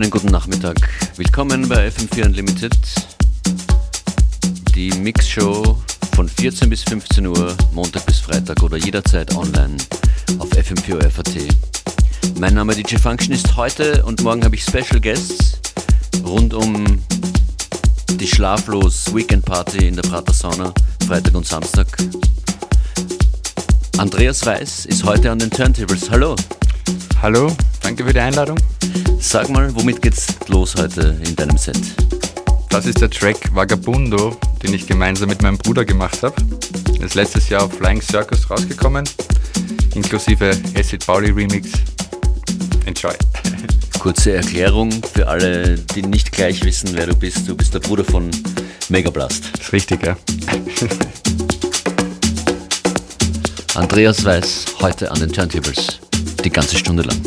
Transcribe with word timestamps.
Wunderschönen 0.00 0.22
guten 0.22 0.32
Nachmittag. 0.32 0.76
Willkommen 1.16 1.68
bei 1.68 1.88
FM4 1.88 2.24
Unlimited. 2.24 2.74
Die 4.74 4.90
Mixshow 4.92 5.78
von 6.14 6.26
14 6.26 6.70
bis 6.70 6.84
15 6.84 7.26
Uhr, 7.26 7.54
Montag 7.74 8.06
bis 8.06 8.18
Freitag 8.18 8.62
oder 8.62 8.78
jederzeit 8.78 9.36
online 9.36 9.76
auf 10.38 10.50
FM4 10.52 11.06
FAT. 11.10 11.54
Mein 12.38 12.54
Name 12.54 12.74
DJ 12.74 12.96
Function 12.96 13.34
ist 13.34 13.54
heute 13.56 14.02
und 14.06 14.22
morgen 14.22 14.42
habe 14.42 14.54
ich 14.54 14.62
Special 14.62 15.00
Guests 15.02 15.60
rund 16.24 16.54
um 16.54 17.02
die 18.14 18.26
Schlaflos 18.26 19.14
Weekend 19.14 19.44
Party 19.44 19.86
in 19.86 19.96
der 19.96 20.02
Prater 20.02 20.32
Sauna, 20.32 20.72
Freitag 21.06 21.34
und 21.34 21.46
Samstag. 21.46 21.88
Andreas 23.98 24.46
Weiß 24.46 24.86
ist 24.86 25.04
heute 25.04 25.30
an 25.30 25.40
den 25.40 25.50
Turntables. 25.50 26.08
Hallo. 26.10 26.36
Hallo, 27.22 27.54
danke 27.82 28.04
für 28.04 28.12
die 28.12 28.20
Einladung. 28.20 28.58
Sag 29.20 29.48
mal, 29.50 29.74
womit 29.74 30.00
geht's 30.00 30.28
los 30.48 30.74
heute 30.76 31.20
in 31.24 31.36
deinem 31.36 31.58
Set? 31.58 31.78
Das 32.70 32.86
ist 32.86 33.00
der 33.00 33.10
Track 33.10 33.54
Vagabundo, 33.54 34.36
den 34.62 34.72
ich 34.72 34.86
gemeinsam 34.86 35.28
mit 35.28 35.42
meinem 35.42 35.58
Bruder 35.58 35.84
gemacht 35.84 36.22
habe. 36.22 36.34
Ist 37.00 37.14
letztes 37.14 37.48
Jahr 37.48 37.64
auf 37.64 37.72
Flying 37.74 38.00
Circus 38.00 38.48
rausgekommen, 38.50 39.08
inklusive 39.94 40.52
Acid 40.74 41.04
Pauli 41.04 41.30
Remix. 41.30 41.70
Enjoy. 42.86 43.12
Kurze 43.98 44.32
Erklärung 44.32 44.90
für 45.12 45.28
alle, 45.28 45.76
die 45.78 46.02
nicht 46.02 46.32
gleich 46.32 46.64
wissen, 46.64 46.90
wer 46.94 47.06
du 47.06 47.14
bist. 47.14 47.46
Du 47.46 47.54
bist 47.54 47.74
der 47.74 47.80
Bruder 47.80 48.04
von 48.04 48.30
Megablast. 48.88 49.50
Das 49.52 49.66
ist 49.66 49.72
richtig, 49.72 50.06
ja. 50.06 50.16
Andreas 53.74 54.24
Weiß 54.24 54.64
heute 54.80 55.10
an 55.10 55.20
den 55.20 55.32
Turntables. 55.32 56.00
Die 56.44 56.50
ganze 56.50 56.78
Stunde 56.78 57.02
lang. 57.02 57.20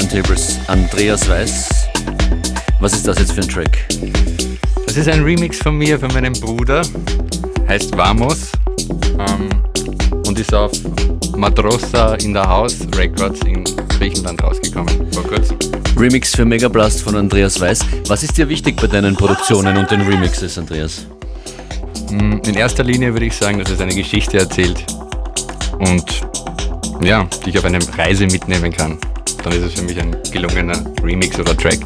Turntables 0.00 0.58
Andreas 0.66 1.28
Weiß. 1.28 1.68
Was 2.80 2.94
ist 2.94 3.06
das 3.06 3.18
jetzt 3.18 3.32
für 3.32 3.42
ein 3.42 3.48
Track? 3.48 3.86
Das 4.86 4.96
ist 4.96 5.08
ein 5.08 5.22
Remix 5.22 5.58
von 5.58 5.76
mir, 5.76 6.00
von 6.00 6.10
meinem 6.14 6.32
Bruder. 6.32 6.80
Heißt 7.68 7.94
Vamos. 7.94 8.50
Ähm, 9.18 9.50
und 10.26 10.38
ist 10.38 10.54
auf 10.54 10.72
Madrosa 11.36 12.14
in 12.14 12.32
the 12.32 12.40
House 12.40 12.78
Records 12.96 13.40
in 13.42 13.62
Griechenland 13.90 14.42
rausgekommen 14.42 15.12
vor 15.12 15.24
kurzem. 15.24 15.58
Remix 15.98 16.34
für 16.34 16.46
Megablast 16.46 17.02
von 17.02 17.16
Andreas 17.16 17.60
Weiß. 17.60 17.80
Was 18.08 18.22
ist 18.22 18.38
dir 18.38 18.48
wichtig 18.48 18.80
bei 18.80 18.86
deinen 18.86 19.14
Produktionen 19.14 19.76
und 19.76 19.90
den 19.90 20.00
Remixes, 20.00 20.56
Andreas? 20.56 21.06
Mm, 22.10 22.38
in 22.46 22.54
erster 22.54 22.84
Linie 22.84 23.12
würde 23.12 23.26
ich 23.26 23.36
sagen, 23.36 23.58
dass 23.58 23.70
es 23.70 23.80
eine 23.80 23.94
Geschichte 23.94 24.38
erzählt 24.38 24.82
und 25.78 26.22
ja, 27.02 27.24
dich 27.44 27.58
auf 27.58 27.66
eine 27.66 27.78
Reise 27.98 28.26
mitnehmen 28.26 28.72
kann 28.72 28.98
dann 29.42 29.52
ist 29.52 29.62
es 29.62 29.74
für 29.74 29.82
mich 29.82 29.98
ein 30.00 30.16
gelungener 30.30 30.84
Remix 31.02 31.38
oder 31.38 31.56
Track. 31.56 31.78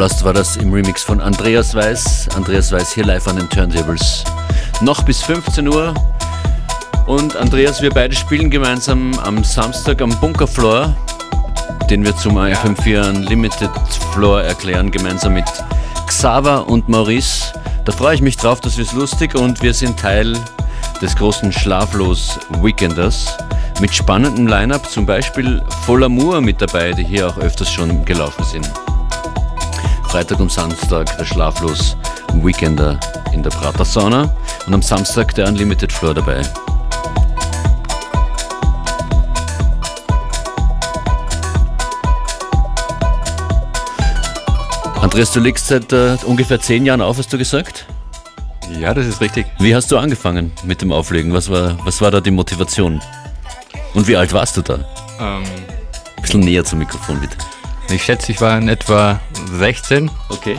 Megablast 0.00 0.24
war 0.24 0.32
das 0.32 0.56
im 0.56 0.72
Remix 0.72 1.02
von 1.02 1.20
Andreas 1.20 1.74
Weiß. 1.74 2.28
Andreas 2.34 2.72
Weiß 2.72 2.90
hier 2.94 3.04
live 3.04 3.28
an 3.28 3.36
den 3.36 3.50
Turntables. 3.50 4.24
Noch 4.80 5.02
bis 5.02 5.20
15 5.20 5.68
Uhr. 5.68 5.92
Und 7.06 7.36
Andreas, 7.36 7.82
wir 7.82 7.90
beide 7.90 8.16
spielen 8.16 8.48
gemeinsam 8.48 9.12
am 9.18 9.44
Samstag 9.44 10.00
am 10.00 10.08
Bunkerfloor, 10.18 10.96
den 11.90 12.02
wir 12.02 12.16
zum 12.16 12.38
154 12.38 12.96
Unlimited 12.96 13.70
Floor 14.14 14.40
erklären, 14.40 14.90
gemeinsam 14.90 15.34
mit 15.34 15.44
Xaver 16.06 16.66
und 16.66 16.88
Maurice. 16.88 17.52
Da 17.84 17.92
freue 17.92 18.14
ich 18.14 18.22
mich 18.22 18.38
drauf, 18.38 18.62
das 18.62 18.78
wird 18.78 18.94
lustig 18.94 19.34
und 19.34 19.60
wir 19.60 19.74
sind 19.74 20.00
Teil 20.00 20.34
des 21.02 21.14
großen 21.14 21.52
Schlaflos-Weekenders 21.52 23.36
mit 23.82 23.94
spannendem 23.94 24.46
Line-Up, 24.46 24.88
zum 24.88 25.04
Beispiel 25.04 25.60
Voller 25.84 26.08
Moor 26.08 26.40
mit 26.40 26.62
dabei, 26.62 26.92
die 26.92 27.04
hier 27.04 27.28
auch 27.28 27.36
öfters 27.36 27.70
schon 27.70 28.02
gelaufen 28.06 28.44
sind. 28.44 28.70
Freitag 30.10 30.40
und 30.40 30.50
Samstag 30.50 31.16
der 31.18 31.24
Schlaflos 31.24 31.96
Weekender 32.34 32.98
in 33.32 33.44
der 33.44 33.50
Prater 33.50 33.84
Sauna 33.84 34.34
und 34.66 34.74
am 34.74 34.82
Samstag 34.82 35.36
der 35.36 35.46
Unlimited 35.46 35.92
Floor 35.92 36.14
dabei. 36.14 36.42
Andreas, 45.00 45.30
du 45.30 45.38
legst 45.38 45.68
seit 45.68 45.92
äh, 45.92 46.16
ungefähr 46.24 46.60
zehn 46.60 46.84
Jahren 46.84 47.02
auf, 47.02 47.16
hast 47.16 47.32
du 47.32 47.38
gesagt? 47.38 47.86
Ja, 48.80 48.92
das 48.92 49.06
ist 49.06 49.20
richtig. 49.20 49.46
Wie 49.60 49.76
hast 49.76 49.92
du 49.92 49.96
angefangen 49.96 50.50
mit 50.64 50.82
dem 50.82 50.90
Auflegen? 50.90 51.32
Was 51.32 51.48
war, 51.48 51.78
was 51.84 52.00
war 52.00 52.10
da 52.10 52.20
die 52.20 52.32
Motivation? 52.32 53.00
Und 53.94 54.08
wie 54.08 54.16
alt 54.16 54.32
warst 54.32 54.56
du 54.56 54.62
da? 54.62 54.74
Ähm, 55.20 55.44
Ein 56.16 56.22
bisschen 56.22 56.40
näher 56.40 56.64
zum 56.64 56.80
Mikrofon, 56.80 57.20
bitte. 57.20 57.36
Ich 57.92 58.04
schätze, 58.04 58.30
ich 58.30 58.40
war 58.40 58.56
in 58.56 58.68
etwa 58.68 59.20
16. 59.58 60.10
Okay. 60.28 60.58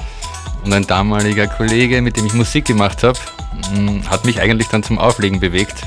Und 0.63 0.73
ein 0.73 0.85
damaliger 0.85 1.47
Kollege, 1.47 2.01
mit 2.01 2.17
dem 2.17 2.25
ich 2.25 2.33
Musik 2.33 2.65
gemacht 2.65 3.03
habe, 3.03 3.17
mm, 3.73 4.09
hat 4.09 4.25
mich 4.25 4.41
eigentlich 4.41 4.67
dann 4.67 4.83
zum 4.83 4.99
Auflegen 4.99 5.39
bewegt, 5.39 5.83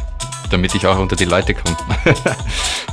damit 0.51 0.75
ich 0.75 0.87
auch 0.87 0.99
unter 0.99 1.17
die 1.17 1.27
Leute 1.27 1.55
komme 1.55 1.77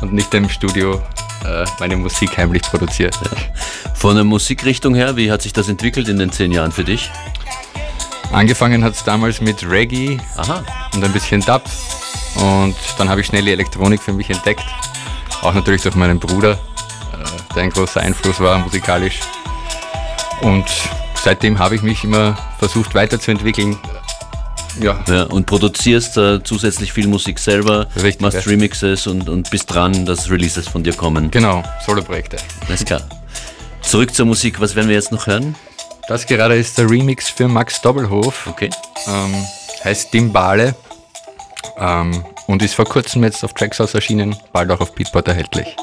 und 0.02 0.14
nicht 0.14 0.34
im 0.34 0.50
Studio 0.50 1.02
äh, 1.46 1.66
meine 1.80 1.96
Musik 1.96 2.38
heimlich 2.38 2.64
produziere. 2.64 3.12
Von 3.96 4.16
der 4.16 4.26
Musikrichtung 4.26 4.96
her, 4.96 5.16
wie 5.16 5.32
hat 5.32 5.42
sich 5.42 5.54
das 5.54 5.70
entwickelt 5.70 6.08
in 6.08 6.20
den 6.20 6.32
zehn 6.32 6.52
Jahren 6.52 6.72
für 6.72 6.84
dich? 6.84 7.10
Angefangen 8.32 8.84
hat 8.84 8.94
es 8.94 9.04
damals 9.04 9.42
mit 9.42 9.68
Reggae 9.68 10.20
Aha. 10.38 10.64
und 10.94 11.04
ein 11.04 11.12
bisschen 11.12 11.42
Dub. 11.42 11.64
Und 12.36 12.76
dann 12.98 13.10
habe 13.10 13.22
ich 13.22 13.28
schnell 13.28 13.44
die 13.44 13.52
Elektronik 13.52 14.02
für 14.02 14.14
mich 14.14 14.30
entdeckt. 14.30 14.64
Auch 15.42 15.54
natürlich 15.54 15.82
durch 15.82 15.96
meinen 15.96 16.20
Bruder, 16.20 16.58
der 17.56 17.64
ein 17.64 17.70
großer 17.70 18.02
Einfluss 18.02 18.40
war 18.40 18.60
musikalisch. 18.60 19.20
Und 20.42 20.66
seitdem 21.16 21.60
habe 21.60 21.76
ich 21.76 21.82
mich 21.82 22.04
immer 22.04 22.38
versucht 22.60 22.96
weiterzuentwickeln. 22.96 23.78
Ja. 24.80 25.04
ja 25.08 25.24
und 25.24 25.46
produzierst 25.46 26.18
äh, 26.18 26.44
zusätzlich 26.44 26.94
viel 26.94 27.08
Musik 27.08 27.40
selber, 27.40 27.88
Richtig, 27.96 28.22
machst 28.22 28.46
ja. 28.46 28.52
Remixes 28.52 29.06
und, 29.06 29.28
und 29.28 29.50
bist 29.52 29.74
dran, 29.74 30.06
dass 30.06 30.30
Releases 30.30 30.68
von 30.68 30.84
dir 30.84 30.94
kommen. 30.94 31.30
Genau, 31.30 31.64
Solo-Projekte. 31.86 32.38
Alles 32.68 32.86
klar. 32.86 33.02
Zurück 33.82 34.14
zur 34.14 34.26
Musik, 34.26 34.62
was 34.62 34.76
werden 34.76 34.88
wir 34.88 34.96
jetzt 34.96 35.12
noch 35.12 35.28
hören? 35.28 35.56
Das 36.08 36.26
gerade 36.26 36.56
ist 36.56 36.78
der 36.78 36.90
Remix 36.90 37.30
für 37.30 37.48
Max 37.48 37.82
Doppelhof. 37.82 38.48
Okay. 38.48 38.70
Ähm, 39.08 39.46
heißt 39.84 40.14
Dimbale 40.14 40.76
ähm, 41.78 42.24
und 42.48 42.62
ist 42.62 42.76
vor 42.76 42.86
kurzem 42.86 43.24
jetzt 43.24 43.44
auf 43.44 43.54
Traxhouse 43.54 43.94
erschienen, 43.94 44.36
bald 44.54 44.72
auch 44.72 44.80
auf 44.80 44.94
Beatport 44.94 45.28
erhältlich. 45.28 45.76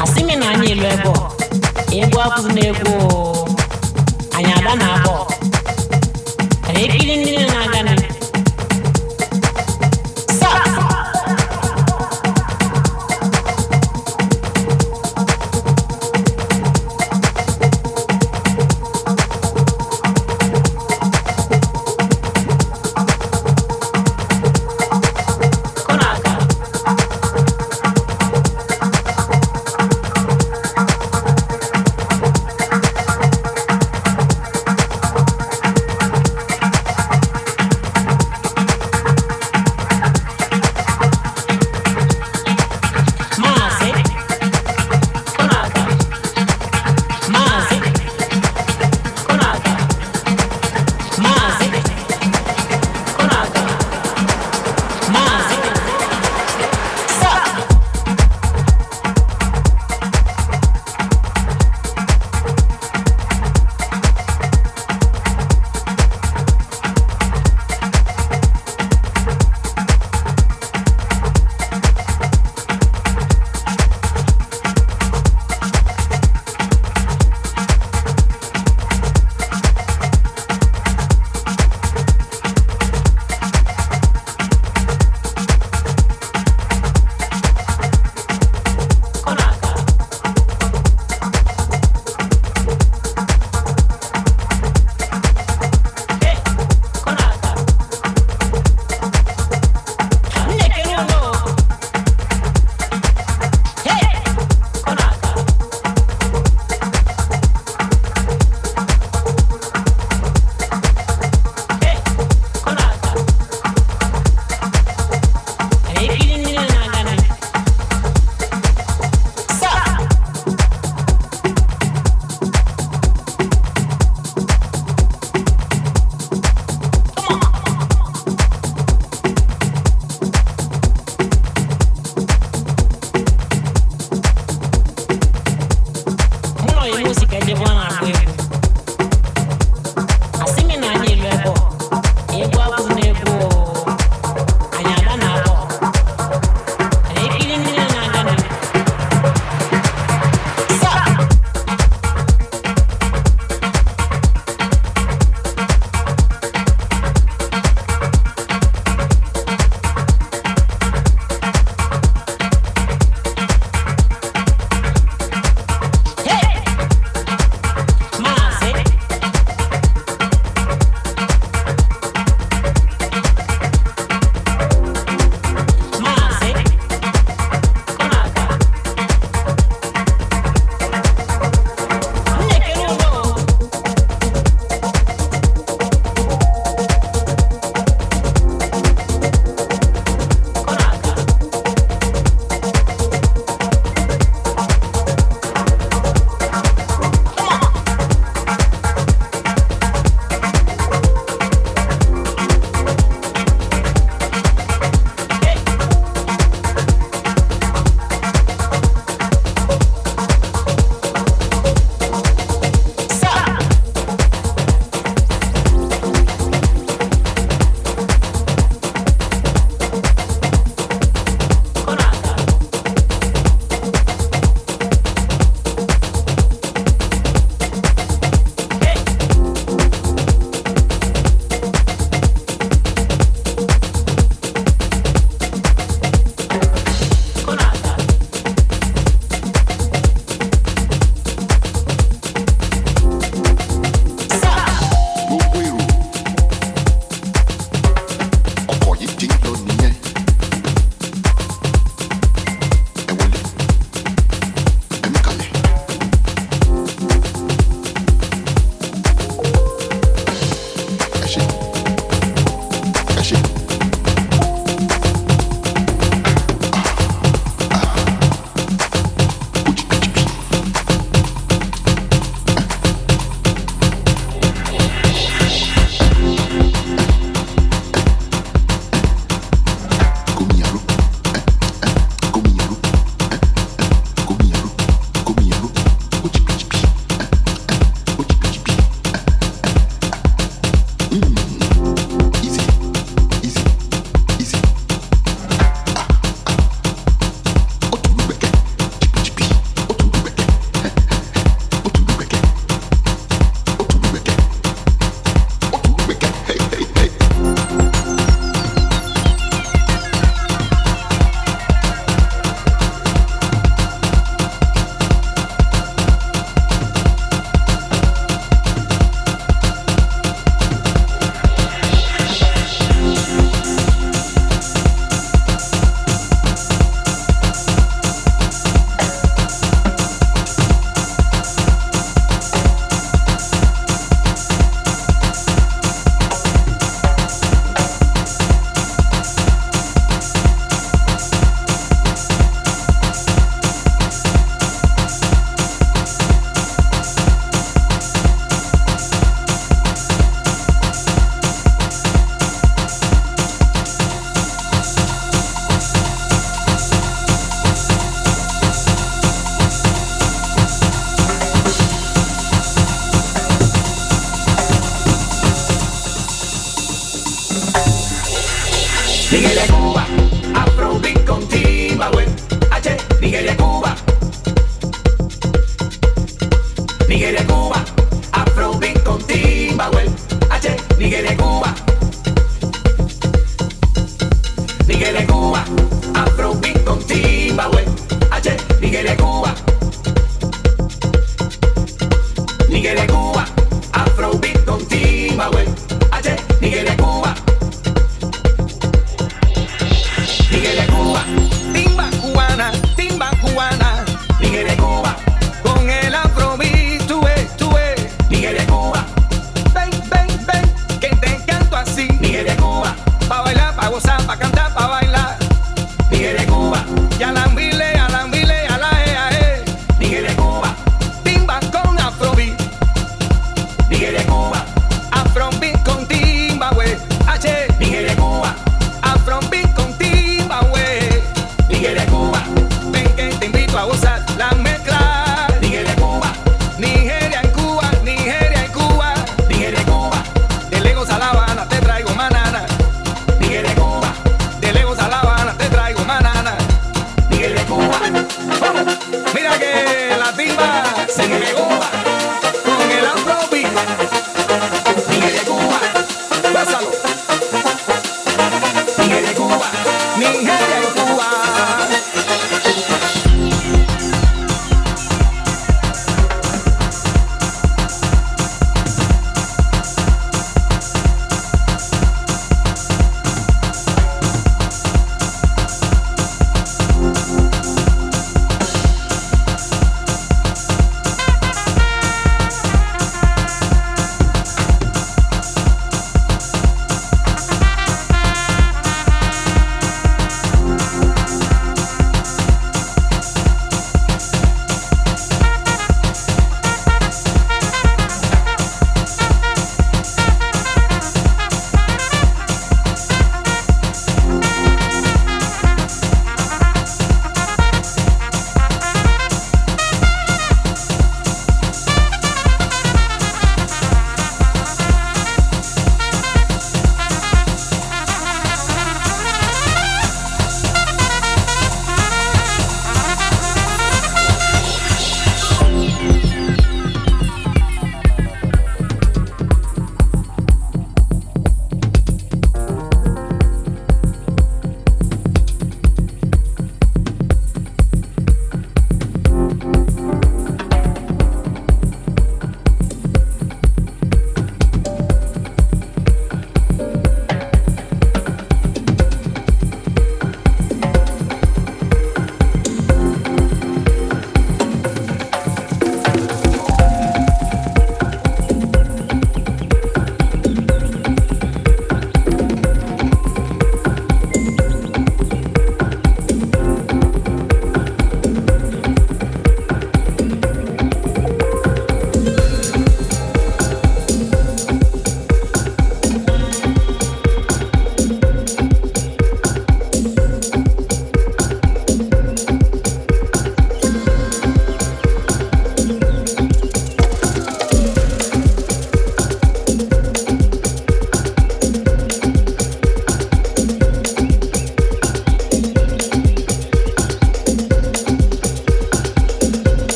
I 0.00 0.04
see 0.12 0.22
na-akpọ 0.28 0.34
na 0.36 0.46
anyị 0.52 0.68
elu 0.72 0.86
ebe 0.94 1.08
ọ 1.14 1.16
egwu 1.98 2.18
akwụghị 2.24 2.52
na 2.56 2.62
egwu 2.70 2.92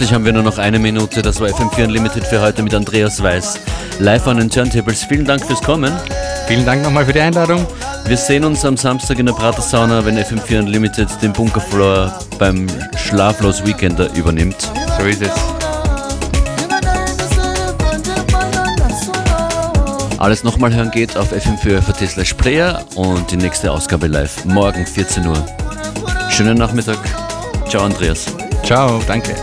plötzlich 0.00 0.14
haben 0.14 0.24
wir 0.24 0.32
nur 0.32 0.42
noch 0.42 0.56
eine 0.56 0.78
Minute. 0.78 1.20
Das 1.20 1.42
war 1.42 1.48
FM4 1.48 1.84
Unlimited 1.84 2.26
für 2.26 2.40
heute 2.40 2.62
mit 2.62 2.72
Andreas 2.72 3.22
Weiß. 3.22 3.60
Live 3.98 4.26
an 4.26 4.38
den 4.38 4.48
Turntables. 4.48 5.04
Vielen 5.04 5.26
Dank 5.26 5.44
fürs 5.44 5.60
Kommen. 5.60 5.92
Vielen 6.48 6.64
Dank 6.64 6.82
nochmal 6.82 7.04
für 7.04 7.12
die 7.12 7.20
Einladung. 7.20 7.66
Wir 8.06 8.16
sehen 8.16 8.46
uns 8.46 8.64
am 8.64 8.78
Samstag 8.78 9.18
in 9.18 9.26
der 9.26 9.34
Prater 9.34 9.60
Sauna, 9.60 10.02
wenn 10.06 10.16
FM4 10.16 10.60
Unlimited 10.60 11.08
den 11.20 11.34
Bunkerfloor 11.34 12.18
beim 12.38 12.66
Schlaflos 12.96 13.62
Weekender 13.66 14.08
übernimmt. 14.14 14.72
So 14.98 15.04
ist 15.04 15.20
es. 15.20 15.32
Alles 20.16 20.44
nochmal 20.44 20.72
hören 20.72 20.90
geht 20.92 21.14
auf 21.18 21.30
FM4 21.30 22.06
slash 22.06 22.32
Player 22.32 22.82
und 22.94 23.30
die 23.30 23.36
nächste 23.36 23.70
Ausgabe 23.70 24.06
live 24.06 24.46
morgen 24.46 24.86
14 24.86 25.26
Uhr. 25.26 25.44
Schönen 26.30 26.56
Nachmittag. 26.56 26.98
Ciao 27.68 27.84
Andreas. 27.84 28.24
Ciao, 28.64 29.02
danke. 29.06 29.34